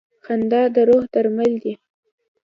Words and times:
•خندا 0.25 0.61
د 0.73 0.75
روح 0.87 1.03
درمل 1.13 1.51
دی. 1.63 1.73